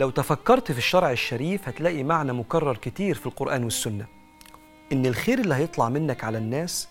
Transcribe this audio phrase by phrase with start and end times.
[0.00, 4.06] لو تفكرت في الشرع الشريف هتلاقي معنى مكرر كتير في القرآن والسنة.
[4.92, 6.88] إن الخير اللي هيطلع منك على الناس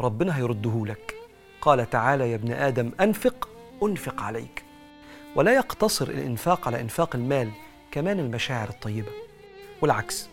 [0.00, 1.14] ربنا هيرده لك.
[1.60, 3.48] قال تعالى يا ابن آدم أنفق
[3.82, 4.62] أنفق عليك.
[5.36, 7.50] ولا يقتصر الإنفاق على إنفاق المال
[7.90, 9.10] كمان المشاعر الطيبة.
[9.82, 10.28] والعكس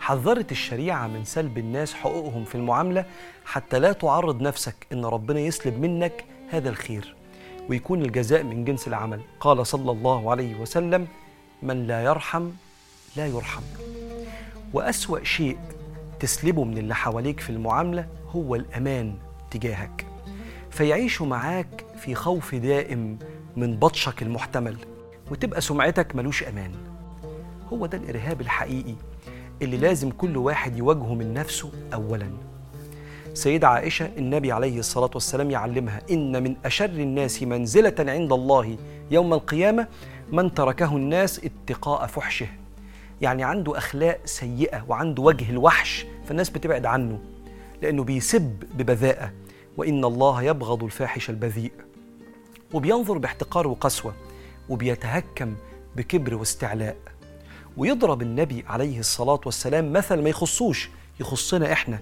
[0.00, 3.04] حذرت الشريعة من سلب الناس حقوقهم في المعاملة
[3.44, 7.14] حتى لا تعرض نفسك إن ربنا يسلب منك هذا الخير
[7.68, 9.20] ويكون الجزاء من جنس العمل.
[9.40, 11.08] قال صلى الله عليه وسلم
[11.64, 12.50] من لا يرحم
[13.16, 13.62] لا يرحم.
[14.72, 15.58] وأسوأ شيء
[16.20, 19.14] تسلبه من اللي حواليك في المعاملة هو الأمان
[19.50, 20.06] تجاهك.
[20.70, 23.18] فيعيشوا معاك في خوف دائم
[23.56, 24.76] من بطشك المحتمل
[25.30, 26.72] وتبقى سمعتك ملوش أمان.
[27.72, 28.94] هو ده الإرهاب الحقيقي
[29.62, 32.30] اللي لازم كل واحد يواجهه من نفسه أولاً.
[33.34, 38.76] سيدة عائشة النبي عليه الصلاة والسلام يعلمها إن من أشر الناس منزلة عند الله
[39.10, 39.86] يوم القيامة
[40.32, 42.48] من تركه الناس اتقاء فحشه.
[43.20, 47.18] يعني عنده أخلاق سيئة وعنده وجه الوحش فالناس بتبعد عنه
[47.82, 49.32] لأنه بيسب ببذاءة.
[49.76, 51.72] وإن الله يبغض الفاحش البذيء.
[52.72, 54.14] وبينظر باحتقار وقسوة
[54.68, 55.54] وبيتهكم
[55.96, 56.96] بكبر واستعلاء.
[57.76, 61.98] ويضرب النبي عليه الصلاة والسلام مثل ما يخصوش يخصنا إحنا.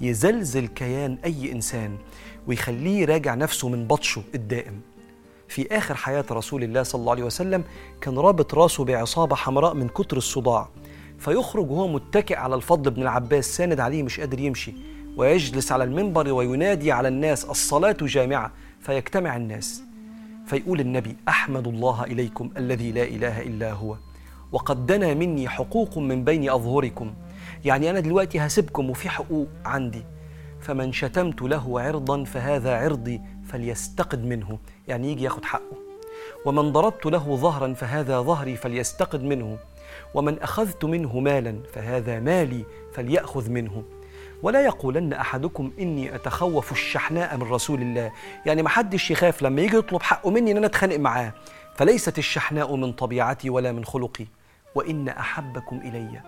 [0.00, 1.98] يزلزل كيان أي إنسان
[2.46, 4.80] ويخليه يراجع نفسه من بطشه الدائم.
[5.48, 7.64] في آخر حياة رسول الله صلى الله عليه وسلم
[8.00, 10.68] كان رابط راسه بعصابة حمراء من كتر الصداع.
[11.18, 14.74] فيخرج وهو متكئ على الفضل بن العباس ساند عليه مش قادر يمشي
[15.16, 19.82] ويجلس على المنبر وينادي على الناس الصلاة جامعة فيجتمع الناس.
[20.46, 23.96] فيقول النبي أحمد الله إليكم الذي لا إله إلا هو
[24.52, 27.14] وقد دنا مني حقوق من بين أظهركم.
[27.64, 30.04] يعني أنا دلوقتي هسيبكم وفي حقوق عندي.
[30.60, 34.58] فمن شتمت له عرضا فهذا عرضي فليستقد منه.
[34.88, 35.76] يعني يجي ياخد حقه.
[36.44, 39.58] ومن ضربت له ظهرا فهذا ظهري فليستقد منه.
[40.14, 43.84] ومن أخذت منه مالا فهذا مالي فليأخذ منه.
[44.42, 48.12] ولا يقولن أحدكم إني أتخوف الشحناء من رسول الله.
[48.46, 51.32] يعني ما حدش يخاف لما يجي يطلب حقه مني إن أنا أتخانق معاه.
[51.74, 54.26] فليست الشحناء من طبيعتي ولا من خلقي.
[54.74, 56.22] وإن أحبكم إليّ.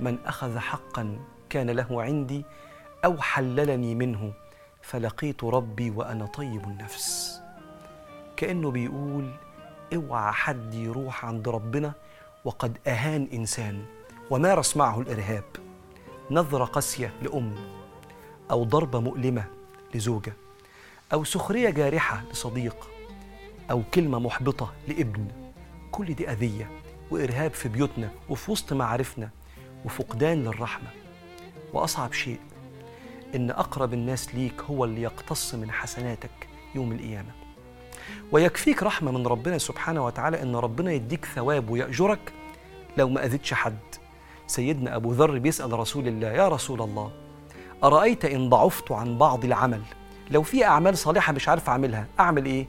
[0.00, 1.18] من أخذ حقا
[1.50, 2.44] كان له عندي
[3.04, 4.32] أو حللني منه.
[4.88, 7.40] فلقيت ربي وأنا طيب النفس.
[8.36, 9.30] كأنه بيقول
[9.94, 11.92] اوعى حد يروح عند ربنا
[12.44, 13.84] وقد أهان إنسان
[14.30, 15.44] ومارس معه الإرهاب
[16.30, 17.54] نظرة قاسية لأم
[18.50, 19.44] أو ضربة مؤلمة
[19.94, 20.32] لزوجة
[21.12, 22.88] أو سخرية جارحة لصديق
[23.70, 25.28] أو كلمة محبطة لابن.
[25.92, 26.70] كل دي أذية
[27.10, 29.30] وإرهاب في بيوتنا وفي وسط معارفنا
[29.84, 30.88] وفقدان للرحمة
[31.72, 32.40] وأصعب شيء
[33.34, 37.30] إن أقرب الناس ليك هو اللي يقتص من حسناتك يوم القيامة.
[38.32, 42.32] ويكفيك رحمة من ربنا سبحانه وتعالى إن ربنا يديك ثواب ويأجرك
[42.96, 43.78] لو ما أذيتش حد.
[44.46, 47.12] سيدنا أبو ذر بيسأل رسول الله يا رسول الله
[47.84, 49.82] أرأيت إن ضعفت عن بعض العمل؟
[50.30, 52.66] لو في أعمال صالحة مش عارف أعملها أعمل إيه؟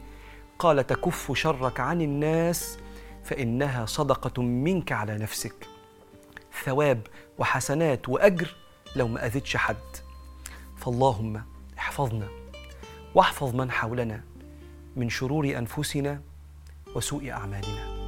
[0.59, 2.77] قال تكف شرك عن الناس
[3.23, 5.67] فإنها صدقة منك على نفسك.
[6.63, 8.55] ثواب وحسنات وأجر
[8.95, 9.75] لو ما أذيتش حد.
[10.79, 11.43] فاللهم
[11.77, 12.27] احفظنا
[13.15, 14.21] واحفظ من حولنا
[14.95, 16.21] من شرور أنفسنا
[16.95, 17.98] وسوء أعمالنا.